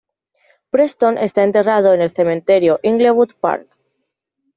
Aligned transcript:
Preston 0.71 1.19
está 1.19 1.43
enterrado 1.43 1.93
en 1.93 2.01
el 2.01 2.09
Cementerio 2.09 2.79
Inglewood 2.81 3.33
Park. 3.39 3.67